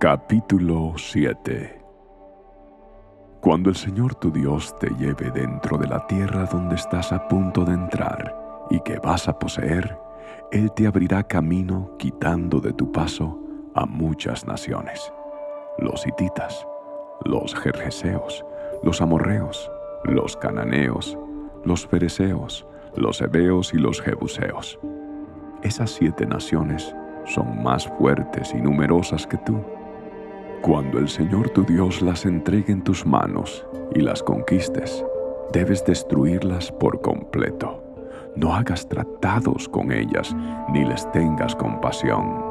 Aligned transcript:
Capítulo 0.00 0.94
7 0.96 1.78
Cuando 3.42 3.68
el 3.68 3.76
Señor 3.76 4.14
tu 4.14 4.30
Dios 4.30 4.74
te 4.78 4.88
lleve 4.94 5.30
dentro 5.30 5.76
de 5.76 5.86
la 5.86 6.06
tierra 6.06 6.46
donde 6.46 6.76
estás 6.76 7.12
a 7.12 7.28
punto 7.28 7.66
de 7.66 7.74
entrar 7.74 8.34
y 8.70 8.80
que 8.80 8.98
vas 8.98 9.28
a 9.28 9.38
poseer, 9.38 9.98
Él 10.52 10.72
te 10.72 10.86
abrirá 10.86 11.22
camino 11.24 11.98
quitando 11.98 12.60
de 12.60 12.72
tu 12.72 12.90
paso 12.90 13.38
a 13.74 13.84
muchas 13.84 14.46
naciones, 14.46 15.12
los 15.76 16.06
hititas, 16.06 16.66
los 17.26 17.54
jerjeseos, 17.54 18.42
los 18.82 19.02
amorreos, 19.02 19.70
los 20.04 20.34
cananeos, 20.34 21.18
los 21.62 21.86
fereceos, 21.86 22.66
los 22.96 23.20
hebeos 23.20 23.74
y 23.74 23.76
los 23.76 24.00
jebuseos. 24.00 24.80
Esas 25.62 25.90
siete 25.90 26.24
naciones 26.24 26.96
son 27.26 27.62
más 27.62 27.86
fuertes 27.98 28.54
y 28.54 28.62
numerosas 28.62 29.26
que 29.26 29.36
tú. 29.36 29.62
Cuando 30.62 30.98
el 30.98 31.08
Señor 31.08 31.48
tu 31.48 31.64
Dios 31.64 32.02
las 32.02 32.26
entregue 32.26 32.70
en 32.70 32.84
tus 32.84 33.06
manos 33.06 33.66
y 33.94 34.00
las 34.00 34.22
conquistes, 34.22 35.02
debes 35.54 35.82
destruirlas 35.86 36.70
por 36.70 37.00
completo. 37.00 37.82
No 38.36 38.54
hagas 38.54 38.86
tratados 38.86 39.70
con 39.70 39.90
ellas 39.90 40.36
ni 40.70 40.84
les 40.84 41.10
tengas 41.12 41.56
compasión. 41.56 42.44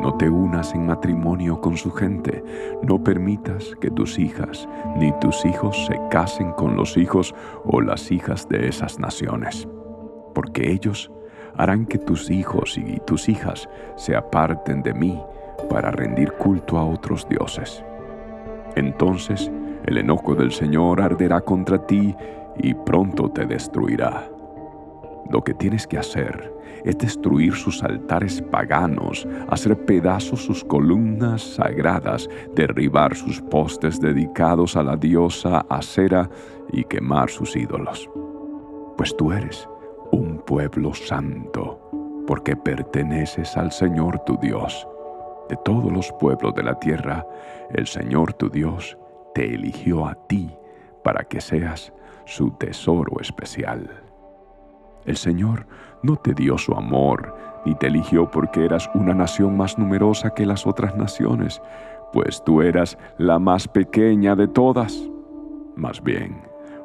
No 0.00 0.12
te 0.18 0.28
unas 0.28 0.74
en 0.74 0.86
matrimonio 0.86 1.60
con 1.60 1.76
su 1.76 1.92
gente. 1.92 2.42
No 2.82 3.02
permitas 3.04 3.76
que 3.80 3.92
tus 3.92 4.18
hijas 4.18 4.68
ni 4.96 5.12
tus 5.20 5.44
hijos 5.44 5.86
se 5.86 6.00
casen 6.10 6.50
con 6.54 6.74
los 6.74 6.96
hijos 6.96 7.32
o 7.64 7.80
las 7.80 8.10
hijas 8.10 8.48
de 8.48 8.66
esas 8.66 8.98
naciones, 8.98 9.68
porque 10.34 10.72
ellos 10.72 11.12
harán 11.56 11.86
que 11.86 11.98
tus 11.98 12.28
hijos 12.28 12.76
y 12.76 12.98
tus 13.06 13.28
hijas 13.28 13.68
se 13.94 14.16
aparten 14.16 14.82
de 14.82 14.94
mí 14.94 15.22
para 15.68 15.90
rendir 15.90 16.32
culto 16.32 16.78
a 16.78 16.84
otros 16.84 17.28
dioses. 17.28 17.84
Entonces 18.76 19.50
el 19.86 19.98
enojo 19.98 20.34
del 20.34 20.52
Señor 20.52 21.00
arderá 21.00 21.40
contra 21.40 21.86
ti 21.86 22.14
y 22.58 22.74
pronto 22.74 23.30
te 23.30 23.46
destruirá. 23.46 24.28
Lo 25.30 25.42
que 25.42 25.54
tienes 25.54 25.86
que 25.86 25.98
hacer 25.98 26.52
es 26.84 26.98
destruir 26.98 27.54
sus 27.54 27.82
altares 27.82 28.42
paganos, 28.42 29.26
hacer 29.48 29.76
pedazos 29.84 30.44
sus 30.44 30.64
columnas 30.64 31.42
sagradas, 31.42 32.28
derribar 32.54 33.14
sus 33.14 33.40
postes 33.40 34.00
dedicados 34.00 34.76
a 34.76 34.82
la 34.82 34.96
diosa 34.96 35.64
Acera 35.68 36.28
y 36.72 36.84
quemar 36.84 37.30
sus 37.30 37.56
ídolos. 37.56 38.10
Pues 38.96 39.16
tú 39.16 39.32
eres 39.32 39.68
un 40.10 40.38
pueblo 40.38 40.92
santo, 40.92 41.80
porque 42.26 42.56
perteneces 42.56 43.56
al 43.56 43.72
Señor 43.72 44.18
tu 44.20 44.36
Dios. 44.36 44.86
De 45.48 45.56
todos 45.64 45.92
los 45.92 46.12
pueblos 46.12 46.54
de 46.54 46.62
la 46.62 46.78
tierra, 46.78 47.26
el 47.70 47.86
Señor 47.86 48.32
tu 48.34 48.48
Dios 48.48 48.96
te 49.34 49.54
eligió 49.54 50.06
a 50.06 50.14
ti 50.26 50.50
para 51.02 51.24
que 51.24 51.40
seas 51.40 51.92
su 52.24 52.50
tesoro 52.52 53.20
especial. 53.20 53.90
El 55.04 55.16
Señor 55.16 55.66
no 56.02 56.16
te 56.16 56.32
dio 56.32 56.56
su 56.58 56.74
amor, 56.74 57.34
ni 57.64 57.74
te 57.74 57.88
eligió 57.88 58.30
porque 58.30 58.64
eras 58.64 58.88
una 58.94 59.14
nación 59.14 59.56
más 59.56 59.78
numerosa 59.78 60.30
que 60.34 60.46
las 60.46 60.66
otras 60.66 60.96
naciones, 60.96 61.60
pues 62.12 62.42
tú 62.44 62.62
eras 62.62 62.96
la 63.18 63.38
más 63.38 63.66
pequeña 63.66 64.36
de 64.36 64.48
todas. 64.48 64.96
Más 65.74 66.02
bien, 66.02 66.42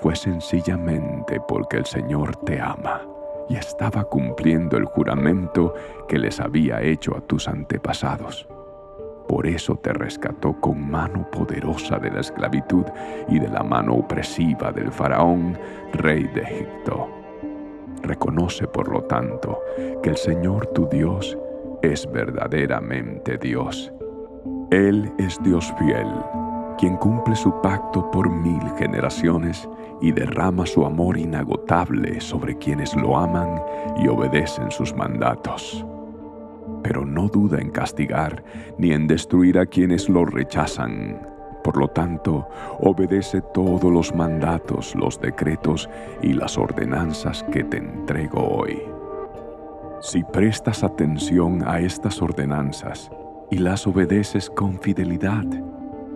fue 0.00 0.16
sencillamente 0.16 1.40
porque 1.46 1.76
el 1.76 1.86
Señor 1.86 2.36
te 2.36 2.60
ama 2.60 3.09
y 3.50 3.56
estaba 3.56 4.04
cumpliendo 4.04 4.76
el 4.76 4.84
juramento 4.84 5.74
que 6.08 6.18
les 6.18 6.38
había 6.38 6.80
hecho 6.80 7.16
a 7.16 7.20
tus 7.20 7.48
antepasados. 7.48 8.46
Por 9.28 9.46
eso 9.46 9.74
te 9.76 9.92
rescató 9.92 10.60
con 10.60 10.88
mano 10.88 11.28
poderosa 11.30 11.98
de 11.98 12.10
la 12.10 12.20
esclavitud 12.20 12.84
y 13.28 13.40
de 13.40 13.48
la 13.48 13.64
mano 13.64 13.94
opresiva 13.94 14.70
del 14.70 14.92
faraón, 14.92 15.58
rey 15.92 16.24
de 16.34 16.42
Egipto. 16.42 17.08
Reconoce, 18.02 18.68
por 18.68 18.88
lo 18.88 19.02
tanto, 19.02 19.60
que 20.02 20.10
el 20.10 20.16
Señor 20.16 20.68
tu 20.68 20.88
Dios 20.88 21.36
es 21.82 22.10
verdaderamente 22.10 23.36
Dios. 23.36 23.92
Él 24.70 25.12
es 25.18 25.42
Dios 25.42 25.72
fiel, 25.76 26.06
quien 26.80 26.96
cumple 26.96 27.36
su 27.36 27.60
pacto 27.60 28.10
por 28.10 28.30
mil 28.30 28.62
generaciones 28.78 29.68
y 30.00 30.12
derrama 30.12 30.64
su 30.64 30.86
amor 30.86 31.18
inagotable 31.18 32.22
sobre 32.22 32.56
quienes 32.56 32.96
lo 32.96 33.18
aman 33.18 33.60
y 33.98 34.08
obedecen 34.08 34.70
sus 34.70 34.94
mandatos. 34.94 35.84
Pero 36.82 37.04
no 37.04 37.28
duda 37.28 37.60
en 37.60 37.68
castigar 37.68 38.42
ni 38.78 38.92
en 38.92 39.06
destruir 39.06 39.58
a 39.58 39.66
quienes 39.66 40.08
lo 40.08 40.24
rechazan. 40.24 41.20
Por 41.62 41.76
lo 41.76 41.88
tanto, 41.88 42.48
obedece 42.78 43.42
todos 43.52 43.92
los 43.92 44.14
mandatos, 44.14 44.94
los 44.94 45.20
decretos 45.20 45.86
y 46.22 46.32
las 46.32 46.56
ordenanzas 46.56 47.42
que 47.52 47.62
te 47.62 47.76
entrego 47.76 48.40
hoy. 48.40 48.80
Si 50.00 50.24
prestas 50.24 50.82
atención 50.82 51.62
a 51.68 51.80
estas 51.80 52.22
ordenanzas 52.22 53.10
y 53.50 53.58
las 53.58 53.86
obedeces 53.86 54.48
con 54.48 54.80
fidelidad, 54.80 55.44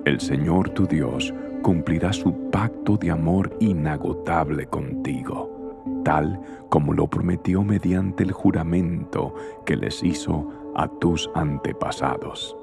el 0.04 0.20
Señor 0.20 0.70
tu 0.70 0.86
Dios 0.86 1.32
cumplirá 1.62 2.12
su 2.12 2.50
pacto 2.50 2.96
de 2.96 3.10
amor 3.10 3.56
inagotable 3.60 4.66
contigo, 4.66 6.02
tal 6.04 6.40
como 6.68 6.92
lo 6.92 7.06
prometió 7.06 7.62
mediante 7.62 8.22
el 8.22 8.32
juramento 8.32 9.34
que 9.64 9.76
les 9.76 10.02
hizo 10.02 10.72
a 10.76 10.88
tus 10.88 11.30
antepasados. 11.34 12.56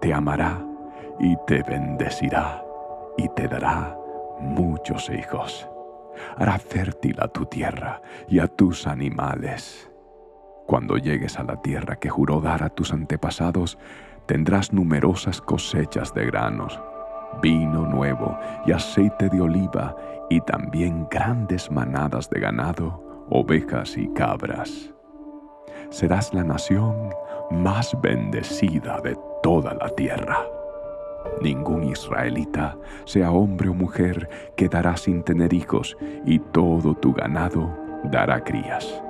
Te 0.00 0.12
amará 0.12 0.64
y 1.18 1.34
te 1.46 1.62
bendecirá 1.62 2.62
y 3.16 3.28
te 3.30 3.48
dará 3.48 3.98
muchos 4.40 5.10
hijos. 5.10 5.66
Hará 6.36 6.58
fértil 6.58 7.16
a 7.20 7.28
tu 7.28 7.46
tierra 7.46 8.02
y 8.28 8.40
a 8.40 8.48
tus 8.48 8.86
animales. 8.86 9.90
Cuando 10.66 10.98
llegues 10.98 11.38
a 11.38 11.44
la 11.44 11.62
tierra 11.62 11.96
que 11.96 12.10
juró 12.10 12.42
dar 12.42 12.62
a 12.62 12.68
tus 12.68 12.92
antepasados, 12.92 13.78
tendrás 14.28 14.72
numerosas 14.72 15.40
cosechas 15.40 16.14
de 16.14 16.26
granos 16.26 16.80
vino 17.42 17.86
nuevo 17.86 18.38
y 18.66 18.72
aceite 18.72 19.28
de 19.28 19.40
oliva, 19.40 19.96
y 20.30 20.40
también 20.42 21.06
grandes 21.10 21.70
manadas 21.70 22.28
de 22.28 22.40
ganado, 22.40 23.02
ovejas 23.30 23.96
y 23.96 24.08
cabras. 24.08 24.92
Serás 25.90 26.34
la 26.34 26.44
nación 26.44 27.10
más 27.50 27.96
bendecida 28.02 29.00
de 29.00 29.16
toda 29.42 29.74
la 29.74 29.88
tierra. 29.90 30.44
Ningún 31.40 31.84
israelita, 31.84 32.76
sea 33.04 33.30
hombre 33.30 33.68
o 33.68 33.74
mujer, 33.74 34.28
quedará 34.56 34.96
sin 34.96 35.22
tener 35.22 35.54
hijos, 35.54 35.96
y 36.26 36.38
todo 36.38 36.94
tu 36.94 37.12
ganado 37.12 37.70
dará 38.04 38.42
crías. 38.44 39.02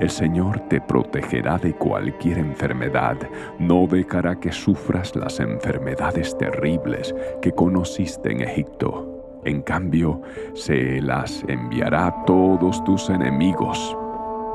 El 0.00 0.10
Señor 0.10 0.60
te 0.68 0.80
protegerá 0.80 1.58
de 1.58 1.74
cualquier 1.74 2.38
enfermedad, 2.38 3.16
no 3.58 3.86
dejará 3.86 4.38
que 4.38 4.52
sufras 4.52 5.14
las 5.16 5.40
enfermedades 5.40 6.36
terribles 6.36 7.14
que 7.40 7.52
conociste 7.52 8.32
en 8.32 8.42
Egipto. 8.42 9.40
En 9.44 9.62
cambio, 9.62 10.22
se 10.54 11.00
las 11.00 11.44
enviará 11.46 12.06
a 12.06 12.24
todos 12.24 12.82
tus 12.84 13.08
enemigos. 13.10 13.96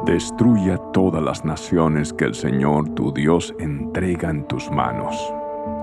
Destruye 0.06 0.74
a 0.74 0.78
todas 0.92 1.24
las 1.24 1.46
naciones 1.46 2.12
que 2.12 2.26
el 2.26 2.36
Señor 2.36 2.90
tu 2.96 3.14
Dios 3.14 3.56
entrega 3.59 4.30
en 4.30 4.46
tus 4.48 4.70
manos. 4.70 5.16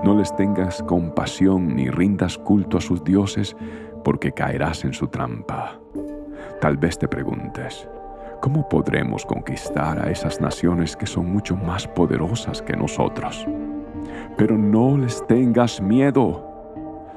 No 0.03 0.15
les 0.15 0.35
tengas 0.35 0.83
compasión 0.83 1.75
ni 1.75 1.89
rindas 1.89 2.37
culto 2.37 2.77
a 2.77 2.81
sus 2.81 3.03
dioses, 3.03 3.55
porque 4.03 4.31
caerás 4.31 4.85
en 4.85 4.93
su 4.93 5.07
trampa. 5.07 5.79
Tal 6.61 6.77
vez 6.77 6.97
te 6.97 7.07
preguntes, 7.07 7.87
¿cómo 8.39 8.67
podremos 8.67 9.25
conquistar 9.25 9.99
a 9.99 10.11
esas 10.11 10.39
naciones 10.41 10.95
que 10.95 11.05
son 11.05 11.31
mucho 11.31 11.55
más 11.55 11.87
poderosas 11.87 12.61
que 12.61 12.75
nosotros? 12.75 13.45
Pero 14.37 14.57
no 14.57 14.97
les 14.97 15.25
tengas 15.27 15.81
miedo. 15.81 16.45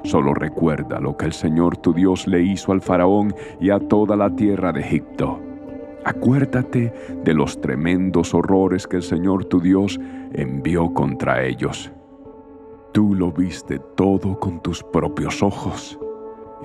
Solo 0.03 0.33
recuerda 0.33 0.99
lo 0.99 1.15
que 1.15 1.25
el 1.25 1.33
Señor 1.33 1.77
tu 1.77 1.93
Dios 1.93 2.27
le 2.27 2.41
hizo 2.41 2.71
al 2.71 2.81
faraón 2.81 3.33
y 3.61 3.69
a 3.69 3.79
toda 3.79 4.15
la 4.15 4.29
tierra 4.35 4.73
de 4.73 4.81
Egipto. 4.81 5.39
Acuérdate 6.03 6.93
de 7.23 7.33
los 7.33 7.61
tremendos 7.61 8.33
horrores 8.33 8.85
que 8.85 8.97
el 8.97 9.03
Señor 9.03 9.45
tu 9.45 9.61
Dios 9.61 9.99
envió 10.33 10.93
contra 10.93 11.43
ellos. 11.43 11.91
Tú 12.91 13.15
lo 13.15 13.31
viste 13.31 13.79
todo 13.95 14.37
con 14.37 14.61
tus 14.61 14.83
propios 14.83 15.41
ojos 15.41 15.97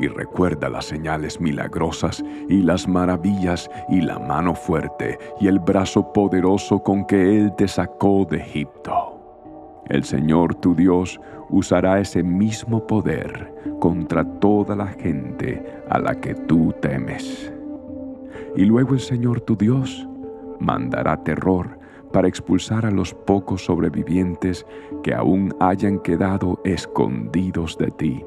y 0.00 0.08
recuerda 0.08 0.68
las 0.68 0.86
señales 0.86 1.40
milagrosas 1.40 2.22
y 2.48 2.62
las 2.62 2.88
maravillas 2.88 3.70
y 3.88 4.00
la 4.00 4.18
mano 4.18 4.54
fuerte 4.54 5.18
y 5.40 5.48
el 5.48 5.58
brazo 5.58 6.12
poderoso 6.12 6.82
con 6.82 7.04
que 7.06 7.38
Él 7.38 7.52
te 7.56 7.68
sacó 7.68 8.26
de 8.30 8.38
Egipto. 8.38 9.18
El 9.88 10.04
Señor 10.04 10.54
tu 10.54 10.74
Dios 10.74 11.18
usará 11.48 11.98
ese 11.98 12.22
mismo 12.22 12.86
poder 12.86 13.54
contra 13.80 14.24
toda 14.24 14.76
la 14.76 14.88
gente 14.88 15.64
a 15.88 15.98
la 15.98 16.14
que 16.14 16.34
tú 16.34 16.74
temes. 16.80 17.52
Y 18.56 18.64
luego 18.64 18.94
el 18.94 19.00
Señor 19.00 19.40
tu 19.40 19.56
Dios 19.56 20.06
mandará 20.60 21.22
terror 21.22 21.78
para 22.12 22.28
expulsar 22.28 22.86
a 22.86 22.90
los 22.90 23.14
pocos 23.14 23.64
sobrevivientes 23.64 24.66
que 25.02 25.14
aún 25.14 25.54
hayan 25.60 25.98
quedado 26.00 26.60
escondidos 26.64 27.76
de 27.78 27.90
ti. 27.90 28.24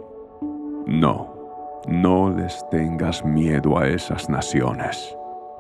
No, 0.88 1.31
no 1.88 2.30
les 2.30 2.64
tengas 2.70 3.26
miedo 3.26 3.78
a 3.78 3.88
esas 3.88 4.30
naciones, 4.30 5.16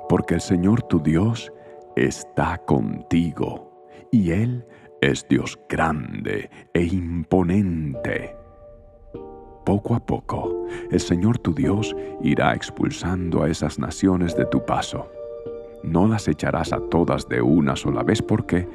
porque 0.07 0.35
el 0.35 0.41
Señor 0.41 0.83
tu 0.83 1.01
Dios 1.01 1.51
está 1.95 2.57
contigo, 2.59 3.85
y 4.11 4.31
Él 4.31 4.65
es 5.01 5.27
Dios 5.27 5.59
grande 5.67 6.49
e 6.73 6.83
imponente. 6.83 8.35
Poco 9.65 9.95
a 9.95 9.99
poco, 9.99 10.65
el 10.91 10.99
Señor 10.99 11.37
tu 11.39 11.53
Dios 11.53 11.95
irá 12.21 12.53
expulsando 12.53 13.43
a 13.43 13.49
esas 13.49 13.79
naciones 13.79 14.35
de 14.35 14.45
tu 14.45 14.65
paso. 14.65 15.09
No 15.83 16.07
las 16.07 16.27
echarás 16.27 16.73
a 16.73 16.79
todas 16.89 17.27
de 17.27 17.41
una 17.41 17.75
sola 17.75 18.03
vez 18.03 18.21
porque, 18.21 18.67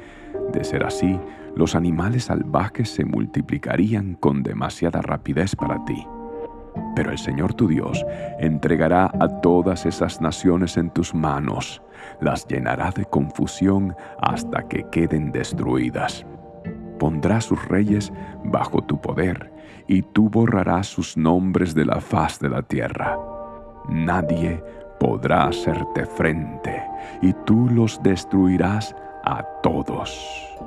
de 0.51 0.63
ser 0.63 0.83
así, 0.83 1.19
los 1.55 1.75
animales 1.75 2.25
salvajes 2.25 2.89
se 2.89 3.05
multiplicarían 3.05 4.15
con 4.15 4.43
demasiada 4.43 5.01
rapidez 5.01 5.55
para 5.55 5.83
ti. 5.85 6.05
El 7.11 7.17
Señor 7.17 7.53
tu 7.53 7.67
Dios 7.67 8.05
entregará 8.39 9.11
a 9.19 9.27
todas 9.41 9.85
esas 9.85 10.21
naciones 10.21 10.77
en 10.77 10.89
tus 10.89 11.13
manos, 11.13 11.81
las 12.21 12.47
llenará 12.47 12.91
de 12.91 13.05
confusión 13.05 13.95
hasta 14.21 14.67
que 14.67 14.85
queden 14.91 15.31
destruidas. 15.31 16.25
Pondrá 16.99 17.41
sus 17.41 17.63
reyes 17.67 18.11
bajo 18.43 18.81
tu 18.81 18.99
poder, 18.99 19.51
y 19.87 20.01
tú 20.01 20.29
borrarás 20.29 20.87
sus 20.87 21.15
nombres 21.15 21.73
de 21.73 21.85
la 21.85 22.01
faz 22.01 22.39
de 22.39 22.49
la 22.49 22.61
tierra. 22.61 23.17
Nadie 23.89 24.63
podrá 24.99 25.45
hacerte 25.47 26.05
frente, 26.05 26.83
y 27.21 27.33
tú 27.45 27.69
los 27.69 28.01
destruirás 28.03 28.95
a 29.23 29.43
todos 29.61 30.66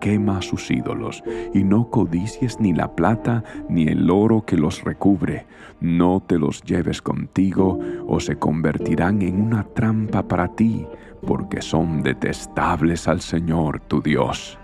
quema 0.00 0.42
sus 0.42 0.70
ídolos, 0.70 1.22
y 1.54 1.62
no 1.62 1.88
codicies 1.90 2.58
ni 2.58 2.72
la 2.72 2.94
plata 2.96 3.44
ni 3.68 3.86
el 3.86 4.10
oro 4.10 4.44
que 4.44 4.56
los 4.56 4.82
recubre. 4.82 5.46
No 5.80 6.22
te 6.26 6.38
los 6.38 6.62
lleves 6.62 7.00
contigo, 7.00 7.78
o 8.06 8.18
se 8.20 8.36
convertirán 8.36 9.22
en 9.22 9.40
una 9.40 9.64
trampa 9.64 10.22
para 10.22 10.48
ti, 10.48 10.86
porque 11.26 11.62
son 11.62 12.02
detestables 12.02 13.06
al 13.06 13.20
Señor 13.20 13.80
tu 13.80 14.00
Dios. 14.02 14.58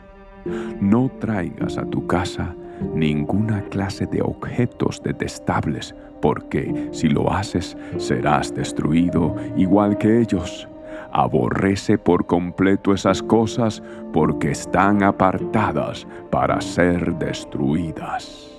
No 0.81 1.11
traigas 1.21 1.79
a 1.79 1.85
tu 1.87 2.06
casa 2.06 2.55
ninguna 2.94 3.62
clase 3.62 4.06
de 4.06 4.23
objetos 4.23 5.03
detestables, 5.03 5.94
porque 6.21 6.88
si 6.93 7.09
lo 7.09 7.33
haces 7.33 7.77
serás 7.99 8.55
destruido 8.55 9.35
igual 9.56 9.99
que 9.99 10.21
ellos 10.21 10.69
aborrece 11.17 11.97
por 11.97 12.27
completo 12.27 12.93
esas 12.93 13.23
cosas 13.23 13.83
porque 14.13 14.51
están 14.51 15.03
apartadas 15.03 16.07
para 16.31 16.61
ser 16.61 17.15
destruidas. 17.15 18.56